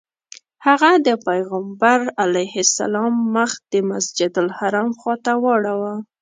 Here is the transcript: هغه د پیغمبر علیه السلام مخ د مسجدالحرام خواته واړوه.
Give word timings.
هغه 0.65 0.91
د 1.07 1.09
پیغمبر 1.27 1.99
علیه 2.23 2.55
السلام 2.67 3.13
مخ 3.35 3.51
د 3.71 3.73
مسجدالحرام 3.91 4.89
خواته 4.99 5.33
واړوه. 5.43 5.93